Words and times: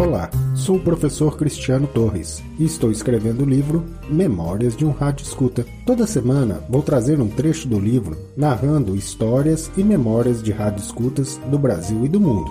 Olá, 0.00 0.30
sou 0.56 0.76
o 0.76 0.82
professor 0.82 1.36
Cristiano 1.36 1.86
Torres 1.86 2.42
e 2.58 2.64
estou 2.64 2.90
escrevendo 2.90 3.42
o 3.42 3.46
livro 3.46 3.84
Memórias 4.08 4.74
de 4.74 4.82
um 4.82 4.92
Rádio 4.92 5.24
Escuta. 5.24 5.66
Toda 5.84 6.06
semana 6.06 6.64
vou 6.70 6.82
trazer 6.82 7.20
um 7.20 7.28
trecho 7.28 7.68
do 7.68 7.78
livro 7.78 8.16
narrando 8.34 8.96
histórias 8.96 9.70
e 9.76 9.84
memórias 9.84 10.42
de 10.42 10.52
rádio 10.52 10.82
escutas 10.82 11.36
do 11.50 11.58
Brasil 11.58 12.02
e 12.06 12.08
do 12.08 12.18
mundo. 12.18 12.50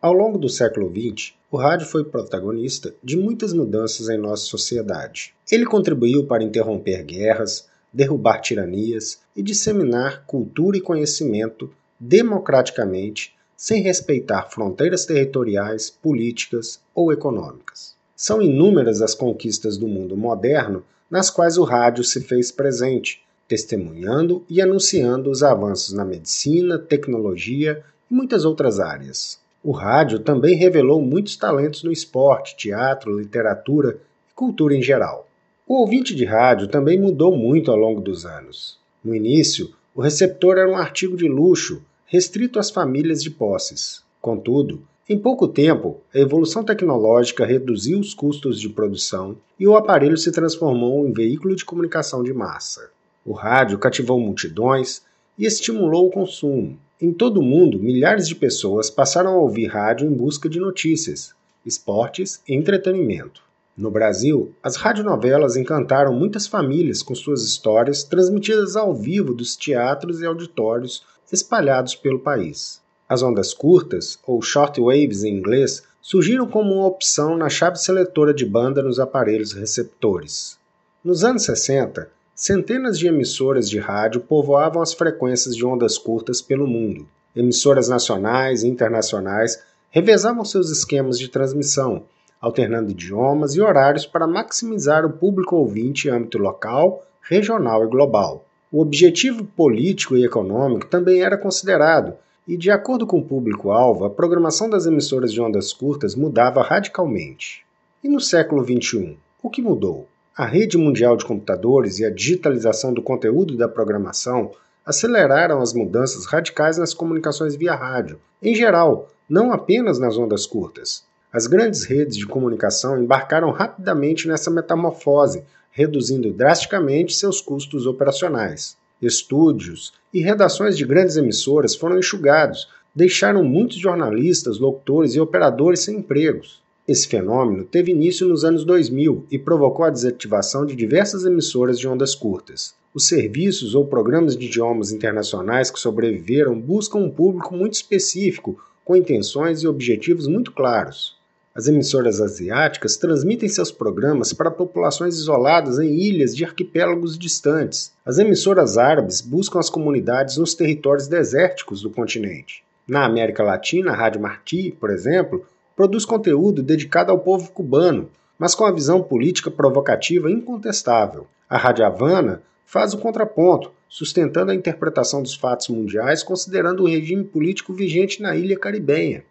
Ao 0.00 0.14
longo 0.14 0.38
do 0.38 0.48
século 0.48 0.90
XX, 0.90 1.34
o 1.50 1.58
rádio 1.58 1.86
foi 1.86 2.02
protagonista 2.06 2.94
de 3.04 3.18
muitas 3.18 3.52
mudanças 3.52 4.08
em 4.08 4.16
nossa 4.16 4.44
sociedade. 4.44 5.34
Ele 5.52 5.66
contribuiu 5.66 6.26
para 6.26 6.42
interromper 6.42 7.04
guerras, 7.04 7.68
derrubar 7.92 8.40
tiranias 8.40 9.20
e 9.36 9.42
disseminar 9.42 10.24
cultura 10.26 10.78
e 10.78 10.80
conhecimento 10.80 11.70
democraticamente 12.00 13.36
sem 13.58 13.82
respeitar 13.82 14.48
fronteiras 14.48 15.04
territoriais, 15.04 15.90
políticas 15.90 16.80
ou 16.94 17.12
econômicas. 17.12 17.96
São 18.14 18.40
inúmeras 18.40 19.02
as 19.02 19.16
conquistas 19.16 19.76
do 19.76 19.88
mundo 19.88 20.16
moderno 20.16 20.84
nas 21.10 21.28
quais 21.28 21.58
o 21.58 21.64
rádio 21.64 22.04
se 22.04 22.20
fez 22.20 22.52
presente, 22.52 23.20
testemunhando 23.48 24.44
e 24.48 24.62
anunciando 24.62 25.28
os 25.28 25.42
avanços 25.42 25.92
na 25.92 26.04
medicina, 26.04 26.78
tecnologia 26.78 27.82
e 28.08 28.14
muitas 28.14 28.44
outras 28.44 28.78
áreas. 28.78 29.40
O 29.64 29.72
rádio 29.72 30.20
também 30.20 30.54
revelou 30.54 31.02
muitos 31.02 31.36
talentos 31.36 31.82
no 31.82 31.90
esporte, 31.90 32.56
teatro, 32.56 33.18
literatura 33.18 33.98
e 34.30 34.34
cultura 34.34 34.76
em 34.76 34.82
geral. 34.82 35.28
O 35.66 35.80
ouvinte 35.80 36.14
de 36.14 36.24
rádio 36.24 36.68
também 36.68 36.96
mudou 36.96 37.36
muito 37.36 37.72
ao 37.72 37.76
longo 37.76 38.00
dos 38.00 38.24
anos. 38.24 38.78
No 39.02 39.16
início, 39.16 39.74
o 39.96 40.00
receptor 40.00 40.58
era 40.58 40.70
um 40.70 40.76
artigo 40.76 41.16
de 41.16 41.26
luxo 41.26 41.82
restrito 42.10 42.58
às 42.58 42.70
famílias 42.70 43.22
de 43.22 43.30
posses. 43.30 44.02
Contudo, 44.18 44.82
em 45.06 45.18
pouco 45.18 45.46
tempo, 45.46 46.00
a 46.14 46.18
evolução 46.18 46.64
tecnológica 46.64 47.44
reduziu 47.44 48.00
os 48.00 48.14
custos 48.14 48.58
de 48.58 48.70
produção 48.70 49.36
e 49.60 49.68
o 49.68 49.76
aparelho 49.76 50.16
se 50.16 50.32
transformou 50.32 51.06
em 51.06 51.12
veículo 51.12 51.54
de 51.54 51.66
comunicação 51.66 52.22
de 52.22 52.32
massa. 52.32 52.90
O 53.26 53.32
rádio 53.32 53.78
cativou 53.78 54.18
multidões 54.18 55.02
e 55.38 55.44
estimulou 55.44 56.06
o 56.06 56.10
consumo. 56.10 56.78
Em 56.98 57.12
todo 57.12 57.40
o 57.40 57.42
mundo, 57.42 57.78
milhares 57.78 58.26
de 58.26 58.34
pessoas 58.34 58.88
passaram 58.88 59.34
a 59.34 59.38
ouvir 59.38 59.66
rádio 59.66 60.08
em 60.08 60.12
busca 60.12 60.48
de 60.48 60.58
notícias, 60.58 61.34
esportes 61.64 62.40
e 62.48 62.54
entretenimento. 62.54 63.42
No 63.76 63.90
Brasil, 63.90 64.54
as 64.62 64.76
radionovelas 64.76 65.56
encantaram 65.56 66.14
muitas 66.14 66.46
famílias 66.46 67.02
com 67.02 67.14
suas 67.14 67.44
histórias 67.44 68.02
transmitidas 68.02 68.76
ao 68.76 68.94
vivo 68.94 69.34
dos 69.34 69.54
teatros 69.54 70.22
e 70.22 70.26
auditórios 70.26 71.04
espalhados 71.32 71.94
pelo 71.94 72.18
país. 72.18 72.80
As 73.08 73.22
ondas 73.22 73.54
curtas, 73.54 74.18
ou 74.26 74.42
short 74.42 74.80
waves 74.80 75.24
em 75.24 75.34
inglês, 75.34 75.82
surgiram 76.00 76.46
como 76.46 76.74
uma 76.74 76.86
opção 76.86 77.36
na 77.36 77.48
chave 77.48 77.76
seletora 77.76 78.32
de 78.32 78.44
banda 78.44 78.82
nos 78.82 79.00
aparelhos 79.00 79.52
receptores. 79.52 80.58
Nos 81.04 81.24
anos 81.24 81.44
60, 81.44 82.10
centenas 82.34 82.98
de 82.98 83.06
emissoras 83.06 83.68
de 83.68 83.78
rádio 83.78 84.20
povoavam 84.20 84.82
as 84.82 84.92
frequências 84.92 85.56
de 85.56 85.64
ondas 85.64 85.98
curtas 85.98 86.40
pelo 86.40 86.66
mundo. 86.66 87.08
Emissoras 87.34 87.88
nacionais 87.88 88.62
e 88.62 88.68
internacionais 88.68 89.62
revezavam 89.90 90.44
seus 90.44 90.70
esquemas 90.70 91.18
de 91.18 91.28
transmissão, 91.28 92.04
alternando 92.40 92.90
idiomas 92.90 93.54
e 93.54 93.60
horários 93.60 94.06
para 94.06 94.26
maximizar 94.26 95.04
o 95.04 95.12
público 95.12 95.56
ouvinte 95.56 96.08
em 96.08 96.10
âmbito 96.10 96.38
local, 96.38 97.04
regional 97.20 97.84
e 97.84 97.88
global. 97.88 98.44
O 98.70 98.82
objetivo 98.82 99.44
político 99.44 100.16
e 100.16 100.24
econômico 100.24 100.86
também 100.86 101.22
era 101.22 101.38
considerado, 101.38 102.14
e, 102.46 102.56
de 102.56 102.70
acordo 102.70 103.06
com 103.06 103.18
o 103.18 103.24
público-alvo, 103.24 104.04
a 104.04 104.10
programação 104.10 104.68
das 104.68 104.84
emissoras 104.84 105.32
de 105.32 105.40
ondas 105.40 105.72
curtas 105.72 106.14
mudava 106.14 106.62
radicalmente. 106.62 107.64
E 108.04 108.08
no 108.08 108.20
século 108.20 108.62
XXI, 108.62 109.16
o 109.42 109.48
que 109.48 109.62
mudou? 109.62 110.06
A 110.36 110.44
rede 110.44 110.76
mundial 110.76 111.16
de 111.16 111.24
computadores 111.24 111.98
e 111.98 112.04
a 112.04 112.10
digitalização 112.10 112.92
do 112.92 113.02
conteúdo 113.02 113.56
da 113.56 113.68
programação 113.68 114.52
aceleraram 114.84 115.60
as 115.60 115.72
mudanças 115.72 116.26
radicais 116.26 116.78
nas 116.78 116.94
comunicações 116.94 117.56
via 117.56 117.74
rádio, 117.74 118.20
em 118.42 118.54
geral, 118.54 119.08
não 119.28 119.52
apenas 119.52 119.98
nas 119.98 120.16
ondas 120.16 120.46
curtas. 120.46 121.04
As 121.32 121.46
grandes 121.46 121.84
redes 121.84 122.16
de 122.16 122.26
comunicação 122.26 123.02
embarcaram 123.02 123.50
rapidamente 123.50 124.26
nessa 124.26 124.50
metamorfose, 124.50 125.44
reduzindo 125.78 126.32
drasticamente 126.32 127.14
seus 127.14 127.40
custos 127.40 127.86
operacionais. 127.86 128.76
Estúdios 129.00 129.92
e 130.12 130.20
redações 130.20 130.76
de 130.76 130.84
grandes 130.84 131.16
emissoras 131.16 131.76
foram 131.76 132.00
enxugados, 132.00 132.66
deixaram 132.92 133.44
muitos 133.44 133.76
jornalistas, 133.76 134.58
locutores 134.58 135.14
e 135.14 135.20
operadores 135.20 135.78
sem 135.78 135.98
empregos. 135.98 136.60
Esse 136.88 137.06
fenômeno 137.06 137.62
teve 137.62 137.92
início 137.92 138.26
nos 138.26 138.44
anos 138.44 138.64
2000 138.64 139.26
e 139.30 139.38
provocou 139.38 139.84
a 139.84 139.90
desativação 139.90 140.66
de 140.66 140.74
diversas 140.74 141.24
emissoras 141.24 141.78
de 141.78 141.86
ondas 141.86 142.12
curtas. 142.12 142.74
Os 142.92 143.06
serviços 143.06 143.76
ou 143.76 143.86
programas 143.86 144.36
de 144.36 144.46
idiomas 144.46 144.90
internacionais 144.90 145.70
que 145.70 145.78
sobreviveram 145.78 146.58
buscam 146.58 146.98
um 146.98 147.10
público 147.10 147.54
muito 147.54 147.74
específico, 147.74 148.60
com 148.84 148.96
intenções 148.96 149.62
e 149.62 149.68
objetivos 149.68 150.26
muito 150.26 150.50
claros. 150.50 151.17
As 151.58 151.66
emissoras 151.66 152.20
asiáticas 152.20 152.96
transmitem 152.96 153.48
seus 153.48 153.72
programas 153.72 154.32
para 154.32 154.48
populações 154.48 155.16
isoladas 155.16 155.80
em 155.80 155.92
ilhas 155.92 156.32
de 156.36 156.44
arquipélagos 156.44 157.18
distantes. 157.18 157.92
As 158.06 158.16
emissoras 158.16 158.78
árabes 158.78 159.20
buscam 159.20 159.58
as 159.58 159.68
comunidades 159.68 160.36
nos 160.36 160.54
territórios 160.54 161.08
desérticos 161.08 161.82
do 161.82 161.90
continente. 161.90 162.62
Na 162.86 163.04
América 163.04 163.42
Latina, 163.42 163.90
a 163.90 163.96
Rádio 163.96 164.20
Martí, 164.20 164.70
por 164.70 164.88
exemplo, 164.88 165.44
produz 165.74 166.04
conteúdo 166.04 166.62
dedicado 166.62 167.10
ao 167.10 167.18
povo 167.18 167.50
cubano, 167.50 168.08
mas 168.38 168.54
com 168.54 168.64
a 168.64 168.70
visão 168.70 169.02
política 169.02 169.50
provocativa 169.50 170.30
incontestável. 170.30 171.26
A 171.50 171.58
Rádio 171.58 171.84
Havana 171.84 172.40
faz 172.64 172.94
o 172.94 172.98
contraponto, 172.98 173.72
sustentando 173.88 174.52
a 174.52 174.54
interpretação 174.54 175.24
dos 175.24 175.34
fatos 175.34 175.66
mundiais 175.70 176.22
considerando 176.22 176.84
o 176.84 176.88
regime 176.88 177.24
político 177.24 177.74
vigente 177.74 178.22
na 178.22 178.36
ilha 178.36 178.56
caribenha. 178.56 179.24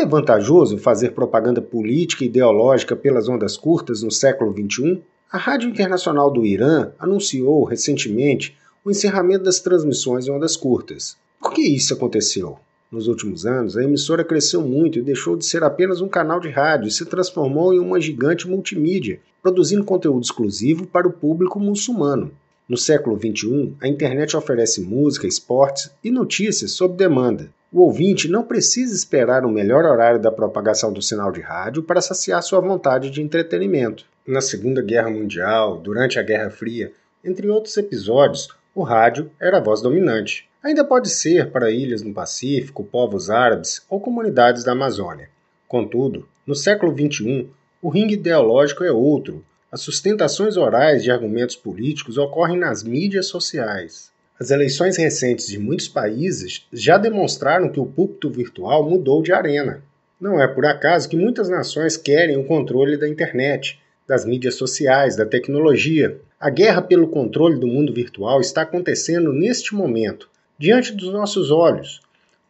É 0.00 0.06
vantajoso 0.06 0.78
fazer 0.78 1.10
propaganda 1.10 1.60
política 1.60 2.24
e 2.24 2.26
ideológica 2.26 2.96
pelas 2.96 3.28
ondas 3.28 3.54
curtas 3.54 4.02
no 4.02 4.10
século 4.10 4.50
XXI? 4.50 4.98
A 5.30 5.36
Rádio 5.36 5.68
Internacional 5.68 6.30
do 6.30 6.46
Irã 6.46 6.92
anunciou 6.98 7.64
recentemente 7.64 8.56
o 8.82 8.90
encerramento 8.90 9.44
das 9.44 9.60
transmissões 9.60 10.26
em 10.26 10.30
ondas 10.30 10.56
curtas. 10.56 11.18
Por 11.38 11.52
que 11.52 11.60
isso 11.60 11.92
aconteceu? 11.92 12.58
Nos 12.90 13.08
últimos 13.08 13.44
anos, 13.44 13.76
a 13.76 13.84
emissora 13.84 14.24
cresceu 14.24 14.62
muito 14.62 14.98
e 14.98 15.02
deixou 15.02 15.36
de 15.36 15.44
ser 15.44 15.62
apenas 15.62 16.00
um 16.00 16.08
canal 16.08 16.40
de 16.40 16.48
rádio 16.48 16.88
e 16.88 16.90
se 16.90 17.04
transformou 17.04 17.74
em 17.74 17.78
uma 17.78 18.00
gigante 18.00 18.48
multimídia, 18.48 19.20
produzindo 19.42 19.84
conteúdo 19.84 20.24
exclusivo 20.24 20.86
para 20.86 21.06
o 21.06 21.12
público 21.12 21.60
muçulmano. 21.60 22.30
No 22.70 22.76
século 22.76 23.18
XXI, 23.18 23.74
a 23.80 23.88
internet 23.88 24.36
oferece 24.36 24.80
música, 24.80 25.26
esportes 25.26 25.90
e 26.04 26.08
notícias 26.08 26.70
sob 26.70 26.96
demanda. 26.96 27.50
O 27.72 27.80
ouvinte 27.80 28.28
não 28.28 28.44
precisa 28.44 28.94
esperar 28.94 29.44
o 29.44 29.50
melhor 29.50 29.84
horário 29.84 30.20
da 30.20 30.30
propagação 30.30 30.92
do 30.92 31.02
sinal 31.02 31.32
de 31.32 31.40
rádio 31.40 31.82
para 31.82 32.00
saciar 32.00 32.40
sua 32.44 32.60
vontade 32.60 33.10
de 33.10 33.20
entretenimento. 33.20 34.06
Na 34.24 34.40
Segunda 34.40 34.80
Guerra 34.80 35.10
Mundial, 35.10 35.78
durante 35.78 36.16
a 36.16 36.22
Guerra 36.22 36.48
Fria, 36.48 36.92
entre 37.24 37.48
outros 37.48 37.76
episódios, 37.76 38.50
o 38.72 38.84
rádio 38.84 39.32
era 39.40 39.56
a 39.58 39.60
voz 39.60 39.82
dominante. 39.82 40.48
Ainda 40.62 40.84
pode 40.84 41.10
ser 41.10 41.50
para 41.50 41.72
ilhas 41.72 42.02
no 42.02 42.14
Pacífico, 42.14 42.84
povos 42.84 43.30
árabes 43.30 43.84
ou 43.90 43.98
comunidades 43.98 44.62
da 44.62 44.70
Amazônia. 44.70 45.28
Contudo, 45.66 46.28
no 46.46 46.54
século 46.54 46.96
XXI, 46.96 47.48
o 47.82 47.88
ringue 47.88 48.14
ideológico 48.14 48.84
é 48.84 48.92
outro. 48.92 49.44
As 49.72 49.82
sustentações 49.82 50.56
orais 50.56 51.00
de 51.00 51.12
argumentos 51.12 51.54
políticos 51.54 52.18
ocorrem 52.18 52.58
nas 52.58 52.82
mídias 52.82 53.26
sociais. 53.26 54.10
As 54.36 54.50
eleições 54.50 54.96
recentes 54.96 55.46
de 55.46 55.60
muitos 55.60 55.86
países 55.86 56.66
já 56.72 56.98
demonstraram 56.98 57.68
que 57.68 57.78
o 57.78 57.86
púlpito 57.86 58.28
virtual 58.28 58.90
mudou 58.90 59.22
de 59.22 59.32
arena. 59.32 59.80
Não 60.20 60.42
é 60.42 60.48
por 60.48 60.66
acaso 60.66 61.08
que 61.08 61.16
muitas 61.16 61.48
nações 61.48 61.96
querem 61.96 62.36
o 62.36 62.46
controle 62.46 62.96
da 62.96 63.08
internet, 63.08 63.78
das 64.08 64.24
mídias 64.24 64.56
sociais, 64.56 65.14
da 65.14 65.24
tecnologia. 65.24 66.20
A 66.40 66.50
guerra 66.50 66.82
pelo 66.82 67.06
controle 67.06 67.56
do 67.60 67.68
mundo 67.68 67.94
virtual 67.94 68.40
está 68.40 68.62
acontecendo 68.62 69.32
neste 69.32 69.72
momento, 69.72 70.28
diante 70.58 70.92
dos 70.92 71.12
nossos 71.12 71.52
olhos, 71.52 72.00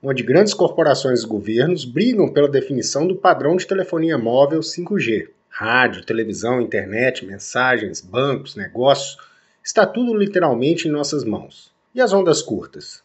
onde 0.03 0.23
grandes 0.23 0.55
corporações 0.55 1.23
e 1.23 1.27
governos 1.27 1.85
brigam 1.85 2.33
pela 2.33 2.49
definição 2.49 3.07
do 3.07 3.15
padrão 3.15 3.57
de 3.57 3.67
telefonia 3.67 4.17
móvel 4.17 4.61
5G. 4.61 5.29
Rádio, 5.63 6.03
televisão, 6.03 6.59
internet, 6.59 7.27
mensagens, 7.27 8.01
bancos, 8.01 8.57
negócios, 8.57 9.19
está 9.63 9.85
tudo 9.85 10.17
literalmente 10.17 10.89
em 10.89 10.91
nossas 10.91 11.23
mãos. 11.23 11.71
E 11.95 12.01
as 12.01 12.15
ondas 12.15 12.41
curtas? 12.41 13.03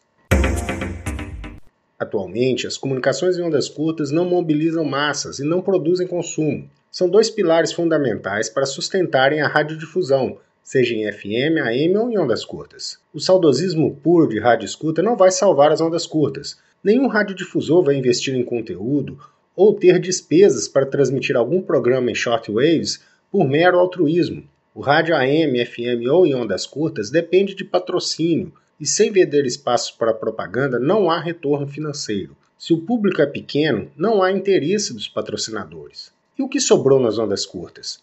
Atualmente, 1.98 2.66
as 2.66 2.78
comunicações 2.78 3.36
em 3.36 3.42
ondas 3.42 3.68
curtas 3.68 4.10
não 4.10 4.24
mobilizam 4.24 4.86
massas 4.86 5.38
e 5.38 5.44
não 5.44 5.60
produzem 5.60 6.06
consumo. 6.06 6.66
São 6.90 7.10
dois 7.10 7.28
pilares 7.28 7.74
fundamentais 7.74 8.48
para 8.48 8.64
sustentarem 8.64 9.42
a 9.42 9.48
radiodifusão, 9.48 10.38
seja 10.62 10.94
em 10.94 11.12
FM, 11.12 11.60
AM 11.62 11.94
ou 11.98 12.10
em 12.10 12.18
ondas 12.18 12.42
curtas. 12.42 12.98
O 13.12 13.20
saudosismo 13.20 13.96
puro 13.96 14.30
de 14.30 14.40
rádio 14.40 14.64
escuta 14.64 15.02
não 15.02 15.14
vai 15.14 15.30
salvar 15.30 15.72
as 15.72 15.82
ondas 15.82 16.06
curtas. 16.06 16.56
Nenhum 16.82 17.06
radiodifusor 17.06 17.84
vai 17.84 17.96
investir 17.96 18.34
em 18.34 18.42
conteúdo 18.42 19.18
ou 19.56 19.74
ter 19.74 19.98
despesas 19.98 20.68
para 20.68 20.86
transmitir 20.86 21.34
algum 21.34 21.62
programa 21.62 22.10
em 22.10 22.14
shortwaves 22.14 23.00
por 23.32 23.48
mero 23.48 23.78
altruísmo. 23.78 24.44
O 24.74 24.82
rádio 24.82 25.16
AM, 25.16 25.64
FM 25.64 26.06
ou 26.10 26.26
em 26.26 26.34
ondas 26.34 26.66
curtas 26.66 27.10
depende 27.10 27.54
de 27.54 27.64
patrocínio 27.64 28.52
e 28.78 28.86
sem 28.86 29.10
vender 29.10 29.46
espaços 29.46 29.90
para 29.90 30.12
propaganda 30.12 30.78
não 30.78 31.10
há 31.10 31.18
retorno 31.18 31.66
financeiro. 31.66 32.36
Se 32.58 32.74
o 32.74 32.82
público 32.82 33.22
é 33.22 33.26
pequeno, 33.26 33.90
não 33.96 34.22
há 34.22 34.30
interesse 34.30 34.92
dos 34.92 35.08
patrocinadores. 35.08 36.12
E 36.38 36.42
o 36.42 36.48
que 36.48 36.60
sobrou 36.60 37.00
nas 37.00 37.18
ondas 37.18 37.46
curtas? 37.46 38.00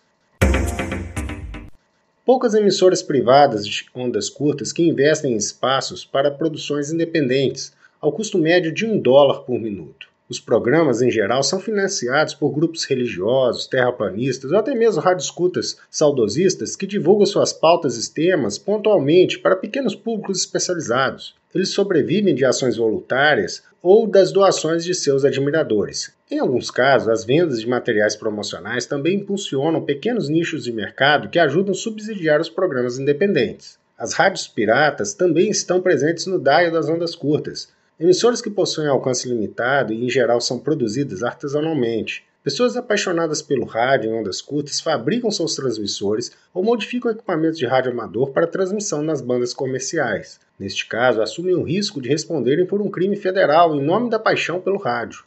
Poucas 2.25 2.53
emissoras 2.53 3.03
privadas 3.03 3.67
de 3.67 3.85
ondas 3.93 4.29
curtas 4.29 4.71
que 4.71 4.81
investem 4.81 5.33
em 5.33 5.37
espaços 5.37 6.05
para 6.05 6.31
produções 6.31 6.91
independentes, 6.91 7.73
ao 7.99 8.11
custo 8.11 8.37
médio 8.37 8.71
de 8.71 8.85
um 8.85 8.97
dólar 8.97 9.41
por 9.41 9.59
minuto. 9.59 10.12
Os 10.29 10.39
programas, 10.39 11.01
em 11.01 11.11
geral, 11.11 11.43
são 11.43 11.59
financiados 11.59 12.33
por 12.33 12.51
grupos 12.51 12.85
religiosos, 12.85 13.67
terraplanistas 13.67 14.51
ou 14.51 14.57
até 14.57 14.73
mesmo 14.73 15.01
radioescutas 15.01 15.77
saudosistas 15.91 16.75
que 16.77 16.87
divulgam 16.87 17.25
suas 17.25 17.51
pautas 17.51 17.97
e 17.97 18.13
temas 18.13 18.57
pontualmente 18.57 19.37
para 19.37 19.55
pequenos 19.55 19.95
públicos 19.95 20.39
especializados. 20.39 21.35
Eles 21.53 21.69
sobrevivem 21.69 22.33
de 22.33 22.45
ações 22.45 22.77
voluntárias 22.77 23.63
ou 23.81 24.07
das 24.07 24.31
doações 24.31 24.85
de 24.85 24.95
seus 24.95 25.25
admiradores. 25.25 26.13
Em 26.31 26.39
alguns 26.39 26.71
casos, 26.71 27.09
as 27.09 27.25
vendas 27.25 27.59
de 27.59 27.67
materiais 27.67 28.15
promocionais 28.15 28.85
também 28.85 29.17
impulsionam 29.17 29.83
pequenos 29.83 30.29
nichos 30.29 30.63
de 30.63 30.71
mercado 30.71 31.29
que 31.29 31.37
ajudam 31.37 31.73
a 31.73 31.77
subsidiar 31.77 32.39
os 32.39 32.49
programas 32.49 32.97
independentes. 32.97 33.77
As 33.97 34.13
rádios 34.13 34.47
piratas 34.47 35.13
também 35.13 35.51
estão 35.51 35.81
presentes 35.81 36.25
no 36.25 36.39
DAIO 36.39 36.71
das 36.71 36.89
ondas 36.89 37.13
curtas, 37.13 37.67
Emissoras 37.99 38.41
que 38.41 38.49
possuem 38.49 38.87
alcance 38.87 39.29
limitado 39.29 39.93
e, 39.93 40.03
em 40.03 40.09
geral, 40.09 40.41
são 40.41 40.57
produzidas 40.57 41.23
artesanalmente. 41.23 42.25
Pessoas 42.43 42.75
apaixonadas 42.75 43.41
pelo 43.41 43.65
rádio 43.65 44.09
em 44.09 44.19
ondas 44.19 44.41
curtas 44.41 44.81
fabricam 44.81 45.31
seus 45.31 45.55
transmissores 45.55 46.31
ou 46.53 46.63
modificam 46.63 47.11
equipamentos 47.11 47.57
de 47.57 47.65
rádio 47.65 47.91
amador 47.91 48.31
para 48.31 48.47
transmissão 48.47 49.01
nas 49.01 49.21
bandas 49.21 49.53
comerciais. 49.53 50.39
Neste 50.59 50.85
caso, 50.87 51.21
assumem 51.21 51.55
o 51.55 51.63
risco 51.63 52.01
de 52.01 52.09
responderem 52.09 52.65
por 52.65 52.81
um 52.81 52.89
crime 52.89 53.15
federal 53.15 53.75
em 53.75 53.81
nome 53.81 54.09
da 54.09 54.19
paixão 54.19 54.59
pelo 54.59 54.77
rádio. 54.77 55.23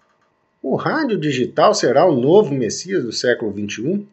O 0.62 0.74
rádio 0.74 1.16
digital 1.16 1.72
será 1.72 2.04
o 2.04 2.20
novo 2.20 2.52
Messias 2.52 3.04
do 3.04 3.12
século 3.12 3.50
XXI? 3.52 4.06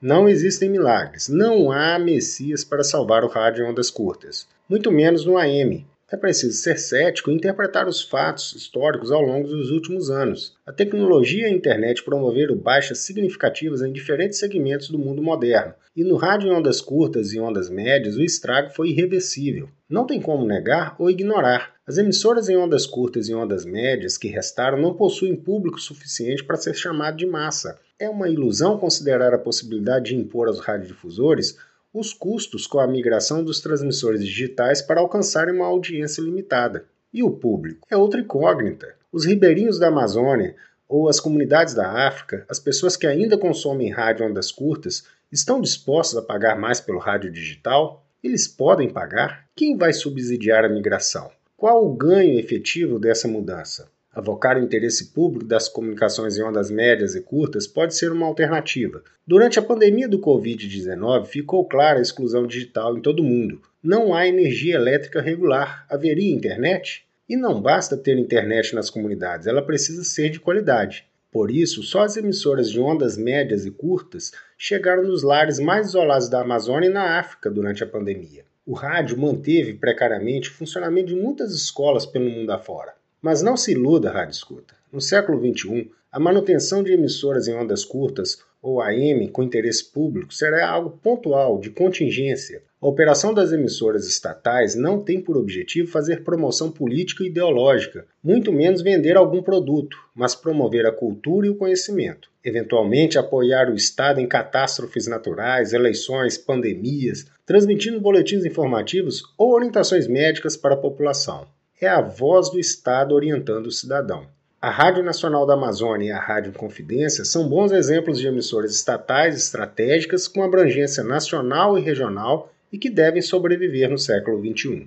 Não 0.00 0.28
existem 0.28 0.68
milagres. 0.68 1.28
Não 1.28 1.72
há 1.72 1.98
Messias 1.98 2.64
para 2.64 2.84
salvar 2.84 3.24
o 3.24 3.28
rádio 3.28 3.64
em 3.64 3.70
ondas 3.70 3.90
curtas 3.90 4.46
muito 4.68 4.90
menos 4.90 5.24
no 5.24 5.38
AM. 5.38 5.86
É 6.10 6.16
preciso 6.16 6.56
ser 6.56 6.78
cético 6.78 7.30
e 7.30 7.34
interpretar 7.34 7.88
os 7.88 8.02
fatos 8.02 8.52
históricos 8.54 9.10
ao 9.10 9.20
longo 9.20 9.48
dos 9.48 9.70
últimos 9.70 10.08
anos. 10.08 10.54
A 10.64 10.72
tecnologia 10.72 11.42
e 11.42 11.44
a 11.46 11.54
internet 11.54 12.04
promoveram 12.04 12.56
baixas 12.56 12.98
significativas 12.98 13.82
em 13.82 13.92
diferentes 13.92 14.38
segmentos 14.38 14.88
do 14.88 14.98
mundo 14.98 15.20
moderno, 15.20 15.74
e 15.96 16.04
no 16.04 16.16
rádio 16.16 16.48
em 16.48 16.52
ondas 16.52 16.80
curtas 16.80 17.32
e 17.32 17.40
ondas 17.40 17.68
médias 17.68 18.16
o 18.16 18.22
estrago 18.22 18.70
foi 18.70 18.90
irreversível. 18.90 19.68
Não 19.88 20.06
tem 20.06 20.20
como 20.20 20.46
negar 20.46 20.94
ou 20.98 21.10
ignorar. 21.10 21.74
As 21.88 21.98
emissoras 21.98 22.48
em 22.48 22.56
ondas 22.56 22.84
curtas 22.84 23.28
e 23.28 23.34
ondas 23.34 23.64
médias 23.64 24.18
que 24.18 24.26
restaram 24.26 24.76
não 24.76 24.94
possuem 24.94 25.36
público 25.36 25.78
suficiente 25.78 26.42
para 26.42 26.56
ser 26.56 26.74
chamado 26.74 27.16
de 27.16 27.24
massa. 27.24 27.78
É 27.96 28.10
uma 28.10 28.28
ilusão 28.28 28.76
considerar 28.76 29.32
a 29.32 29.38
possibilidade 29.38 30.06
de 30.06 30.16
impor 30.16 30.48
aos 30.48 30.58
radiodifusores 30.58 31.56
os 31.94 32.12
custos 32.12 32.66
com 32.66 32.80
a 32.80 32.88
migração 32.88 33.44
dos 33.44 33.60
transmissores 33.60 34.24
digitais 34.24 34.82
para 34.82 35.00
alcançarem 35.00 35.54
uma 35.54 35.66
audiência 35.66 36.20
limitada. 36.20 36.86
E 37.14 37.22
o 37.22 37.30
público? 37.30 37.86
É 37.88 37.96
outra 37.96 38.20
incógnita. 38.20 38.92
Os 39.12 39.24
ribeirinhos 39.24 39.78
da 39.78 39.86
Amazônia 39.86 40.56
ou 40.88 41.08
as 41.08 41.20
comunidades 41.20 41.72
da 41.72 42.08
África, 42.08 42.44
as 42.48 42.58
pessoas 42.58 42.96
que 42.96 43.06
ainda 43.06 43.38
consomem 43.38 43.92
rádio 43.92 44.26
ondas 44.26 44.50
curtas, 44.50 45.04
estão 45.30 45.60
dispostas 45.60 46.18
a 46.18 46.22
pagar 46.22 46.58
mais 46.58 46.80
pelo 46.80 46.98
rádio 46.98 47.30
digital? 47.30 48.04
Eles 48.24 48.48
podem 48.48 48.90
pagar? 48.90 49.46
Quem 49.54 49.76
vai 49.76 49.92
subsidiar 49.92 50.64
a 50.64 50.68
migração? 50.68 51.30
Qual 51.56 51.86
o 51.86 51.96
ganho 51.96 52.38
efetivo 52.38 52.98
dessa 52.98 53.26
mudança? 53.26 53.88
Avocar 54.12 54.58
o 54.58 54.62
interesse 54.62 55.14
público 55.14 55.46
das 55.46 55.70
comunicações 55.70 56.36
em 56.36 56.42
ondas 56.42 56.70
médias 56.70 57.14
e 57.14 57.22
curtas 57.22 57.66
pode 57.66 57.96
ser 57.96 58.12
uma 58.12 58.26
alternativa. 58.26 59.02
Durante 59.26 59.58
a 59.58 59.62
pandemia 59.62 60.06
do 60.06 60.20
Covid-19, 60.20 61.24
ficou 61.24 61.66
clara 61.66 61.98
a 61.98 62.02
exclusão 62.02 62.46
digital 62.46 62.98
em 62.98 63.00
todo 63.00 63.20
o 63.20 63.24
mundo. 63.24 63.62
Não 63.82 64.12
há 64.12 64.28
energia 64.28 64.74
elétrica 64.74 65.22
regular. 65.22 65.86
Haveria 65.88 66.34
internet? 66.34 67.06
E 67.26 67.38
não 67.38 67.58
basta 67.62 67.96
ter 67.96 68.18
internet 68.18 68.74
nas 68.74 68.90
comunidades, 68.90 69.46
ela 69.46 69.62
precisa 69.62 70.04
ser 70.04 70.28
de 70.28 70.38
qualidade. 70.38 71.06
Por 71.32 71.50
isso, 71.50 71.82
só 71.82 72.00
as 72.00 72.18
emissoras 72.18 72.70
de 72.70 72.78
ondas 72.78 73.16
médias 73.16 73.64
e 73.64 73.70
curtas 73.70 74.30
chegaram 74.58 75.04
nos 75.04 75.22
lares 75.22 75.58
mais 75.58 75.88
isolados 75.88 76.28
da 76.28 76.42
Amazônia 76.42 76.88
e 76.88 76.92
na 76.92 77.18
África 77.18 77.50
durante 77.50 77.82
a 77.82 77.86
pandemia. 77.86 78.45
O 78.66 78.74
rádio 78.74 79.16
manteve 79.16 79.74
precariamente 79.74 80.50
o 80.50 80.52
funcionamento 80.52 81.06
de 81.06 81.14
muitas 81.14 81.54
escolas 81.54 82.04
pelo 82.04 82.28
mundo 82.28 82.50
afora. 82.50 82.96
Mas 83.22 83.40
não 83.40 83.56
se 83.56 83.70
iluda, 83.70 84.10
rádio 84.10 84.32
escuta. 84.32 84.74
No 84.92 85.00
século 85.00 85.38
XXI, 85.38 85.88
a 86.10 86.18
manutenção 86.18 86.82
de 86.82 86.92
emissoras 86.92 87.46
em 87.46 87.54
ondas 87.54 87.84
curtas 87.84 88.42
ou 88.60 88.82
AM 88.82 89.28
com 89.28 89.44
interesse 89.44 89.84
público 89.84 90.34
será 90.34 90.68
algo 90.68 90.98
pontual, 91.00 91.60
de 91.60 91.70
contingência. 91.70 92.64
A 92.86 92.88
operação 92.88 93.34
das 93.34 93.50
emissoras 93.50 94.06
estatais 94.06 94.76
não 94.76 95.00
tem 95.00 95.20
por 95.20 95.36
objetivo 95.36 95.90
fazer 95.90 96.22
promoção 96.22 96.70
política 96.70 97.24
e 97.24 97.26
ideológica, 97.26 98.06
muito 98.22 98.52
menos 98.52 98.80
vender 98.80 99.16
algum 99.16 99.42
produto, 99.42 99.98
mas 100.14 100.36
promover 100.36 100.86
a 100.86 100.92
cultura 100.92 101.48
e 101.48 101.50
o 101.50 101.56
conhecimento. 101.56 102.30
Eventualmente 102.44 103.18
apoiar 103.18 103.68
o 103.68 103.74
Estado 103.74 104.20
em 104.20 104.28
catástrofes 104.28 105.08
naturais, 105.08 105.72
eleições, 105.72 106.38
pandemias, 106.38 107.26
transmitindo 107.44 108.00
boletins 108.00 108.44
informativos 108.44 109.20
ou 109.36 109.52
orientações 109.52 110.06
médicas 110.06 110.56
para 110.56 110.74
a 110.74 110.78
população 110.78 111.44
é 111.80 111.88
a 111.88 112.00
voz 112.00 112.50
do 112.50 112.60
Estado 112.60 113.16
orientando 113.16 113.66
o 113.66 113.72
cidadão. 113.72 114.28
A 114.62 114.70
Rádio 114.70 115.02
Nacional 115.02 115.44
da 115.44 115.54
Amazônia 115.54 116.06
e 116.06 116.12
a 116.12 116.20
Rádio 116.20 116.52
Confidência 116.52 117.24
são 117.24 117.48
bons 117.48 117.72
exemplos 117.72 118.20
de 118.20 118.28
emissoras 118.28 118.72
estatais 118.72 119.36
estratégicas 119.36 120.28
com 120.28 120.44
abrangência 120.44 121.02
nacional 121.02 121.76
e 121.76 121.82
regional 121.82 122.52
e 122.72 122.78
que 122.78 122.90
devem 122.90 123.22
sobreviver 123.22 123.90
no 123.90 123.98
século 123.98 124.38
XXI. 124.40 124.86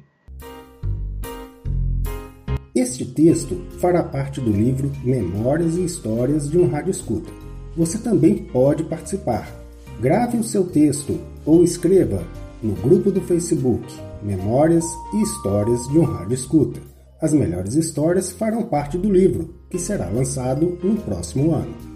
Este 2.74 3.04
texto 3.04 3.62
fará 3.80 4.04
parte 4.04 4.40
do 4.40 4.52
livro 4.52 4.92
Memórias 5.04 5.76
e 5.76 5.84
Histórias 5.84 6.50
de 6.50 6.58
um 6.58 6.68
Rádio 6.68 6.92
Escuta. 6.92 7.32
Você 7.76 7.98
também 7.98 8.36
pode 8.36 8.84
participar. 8.84 9.52
Grave 10.00 10.38
o 10.38 10.44
seu 10.44 10.66
texto 10.66 11.20
ou 11.46 11.64
escreva 11.64 12.24
no 12.62 12.74
grupo 12.74 13.12
do 13.12 13.22
Facebook 13.22 13.86
Memórias 14.22 14.86
e 15.14 15.22
Histórias 15.22 15.88
de 15.90 15.98
um 15.98 16.04
Rádio 16.04 16.34
Escuta. 16.34 16.80
As 17.22 17.34
melhores 17.34 17.76
histórias 17.76 18.32
farão 18.32 18.64
parte 18.64 18.98
do 18.98 19.12
livro, 19.12 19.54
que 19.70 19.78
será 19.78 20.08
lançado 20.08 20.78
no 20.82 20.96
próximo 21.02 21.54
ano. 21.54 21.89